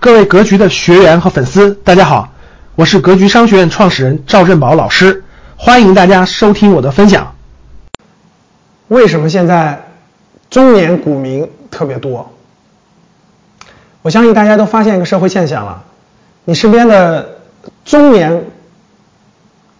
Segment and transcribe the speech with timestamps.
[0.00, 2.30] 各位格局的学员和粉丝，大家好，
[2.74, 5.22] 我是格局商学院创始人赵振宝老师，
[5.58, 7.34] 欢迎大家收听我的分享。
[8.88, 9.84] 为什么现在
[10.48, 12.32] 中年股民特别多？
[14.00, 15.84] 我相信大家都发现一个社会现象了，
[16.46, 17.36] 你身边的
[17.84, 18.46] 中年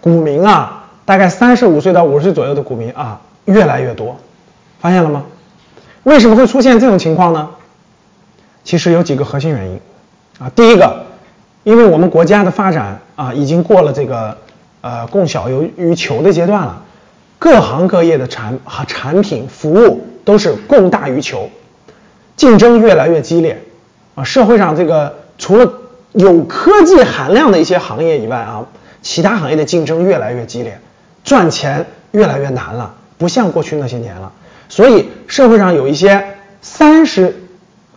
[0.02, 4.21] 股民啊，大概三十五岁到五十岁左右的股民啊，越来越多，
[4.82, 5.25] 发现了吗？
[6.02, 7.48] 为什么会出现这种情况呢？
[8.64, 9.80] 其实有几个核心原因。
[10.41, 11.04] 啊，第一个，
[11.64, 14.38] 因为我们国家的发展啊，已经过了这个
[14.80, 16.82] 呃供小于于求的阶段了，
[17.38, 21.51] 各行各业的产和产品服务都是供大于求，
[22.37, 23.62] 竞争越来越激烈
[24.15, 25.70] 啊，社会上这个除了
[26.12, 28.65] 有科技含量的一些行业以外啊，
[29.02, 30.80] 其他行业的竞争越来越激烈，
[31.23, 34.32] 赚钱越来越难了，不像过去那些年了，
[34.70, 36.24] 所以社会上有一些
[36.62, 37.37] 三十。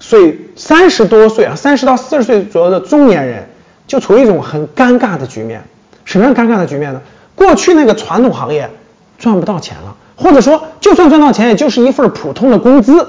[0.06, 3.48] 所以三十多岁啊，三十到四十岁左右的中年人，
[3.88, 5.64] 就处于一种很尴尬的局面。
[6.04, 7.02] 什么样尴尬的局面呢？
[7.36, 8.70] 过去那个传统行业
[9.18, 13.08] 赚不到钱了，或者说就算赚到钱，也就是一份普通的工资，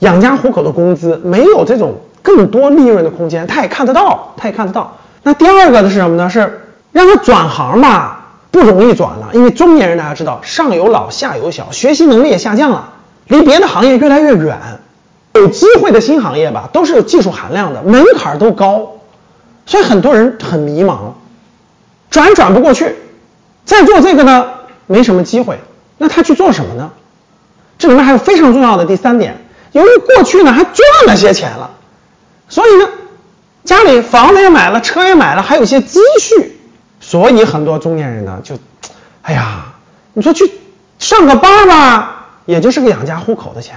[0.00, 3.46] 养家糊口的工资，没有这种更多利润的空间。
[3.46, 4.98] 他也看得到，他也看得到。
[5.22, 6.28] 那第二个的是什么呢？
[6.28, 12.92] 是让他转行吧，不容易转了，因为中年人大家知道，上有老下有小，学习能力也下降了，
[13.28, 14.58] 离别的行业越来越远。
[15.34, 18.92] 有机会的新行业吧，都是有技术含量的，门槛都高，
[19.66, 21.12] 所以很多人很迷茫，
[22.08, 22.94] 转转不过去，
[23.64, 24.46] 再做这个呢，
[24.86, 25.58] 没什么机会，
[25.98, 26.92] 那他去做什么呢？
[27.78, 31.70] 这里面还有非常重要的第三点，由于过去呢还赚了些钱了，
[32.48, 32.88] 所以呢，
[33.64, 36.56] 家里房子也买了，车也买了，还有些积蓄，
[37.00, 38.56] 所以很多中年人呢就，
[39.22, 39.66] 哎呀，
[40.12, 40.48] 你说去
[41.00, 43.74] 上个班吧，也就是个养家糊口的钱。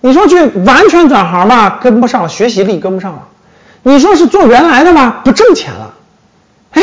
[0.00, 3.22] 你说去完全转行吧，跟不上了，学习力跟不上了。
[3.82, 5.94] 你说是做原来的吧，不挣钱了。
[6.72, 6.82] 哎，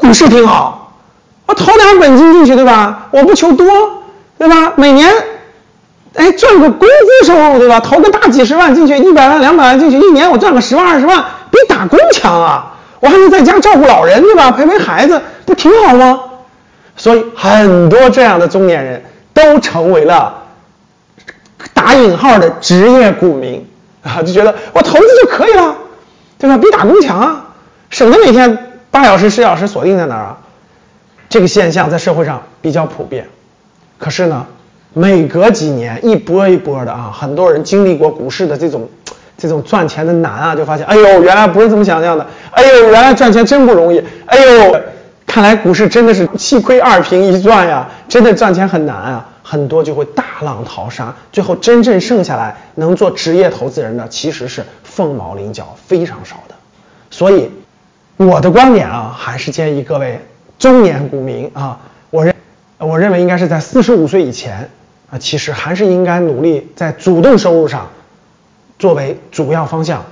[0.00, 0.92] 股市挺好，
[1.46, 3.08] 我投点本金进去，对吧？
[3.10, 3.66] 我不求多，
[4.38, 4.72] 对吧？
[4.76, 5.12] 每年，
[6.14, 7.80] 哎，赚个工资收入，对吧？
[7.80, 12.72] 投个大几十万进去，一百万、两百万进去，一年我赚个十万、二十万，比打工强啊！
[13.00, 14.50] 我还能在家照顾老人，对吧？
[14.50, 16.20] 陪陪孩子，不挺好吗？
[16.96, 20.32] 所以很多这样的中年人都成为了。
[22.04, 23.66] 引号的职业股民
[24.02, 25.74] 啊，就觉得我投资就可以了，
[26.38, 26.56] 对吧？
[26.56, 27.44] 比打工强啊，
[27.90, 28.56] 省得每天
[28.90, 30.38] 八小时、十小时锁定在那儿啊。
[31.28, 33.26] 这个现象在社会上比较普遍。
[33.98, 34.46] 可是呢，
[34.92, 38.88] 每隔几年一波一波的啊，很多人经历过股市的这种
[39.36, 44.80] 这种赚钱的难啊，就发现，哎呦，原来不是这么想象的，哎呦，原来赚钱真不容易，哎呦，
[45.26, 49.26] 看来股市真的是七亏二平一赚呀，真的赚钱很难啊。
[49.48, 56.56] 很多就会大浪淘沙，最后真正剩下来能做职业投资人的其实是凤毛麟角，非常少的。
[57.12, 57.52] 所以
[58.16, 60.20] 我的观点啊，还是建议各位
[60.58, 61.78] 中年股民啊，
[62.10, 62.34] 我认
[62.78, 64.68] 我认为应该是在四十五岁以前
[65.12, 67.90] 啊，其实还是应该努力在主动收入上
[68.80, 70.06] 作为主要方向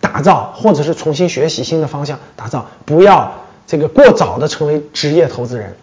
[0.00, 3.34] 打造，或者是重新学习新的方向打造，不要
[3.66, 5.76] 这个过早的成为职业投资人。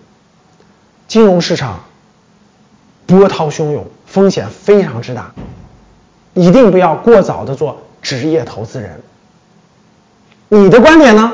[1.08, 1.82] 金融市场。
[3.06, 5.34] 波涛汹涌，风险非常之大，
[6.34, 9.02] 一定不要过早的做职业投资人。
[10.50, 11.32] 你的观点呢？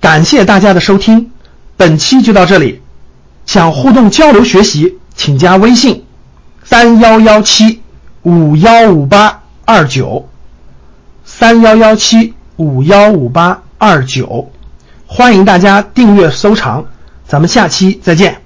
[0.00, 1.30] 感谢大家的收听，
[1.76, 2.82] 本期就到这里。
[3.46, 6.04] 想互动交流学习，请加微信：
[6.64, 7.82] 三幺幺七
[8.22, 10.28] 五幺五八二九，
[11.24, 14.50] 三幺幺七五幺五八二九。
[15.06, 16.84] 欢迎大家订阅收藏，
[17.26, 18.40] 咱们下期再见。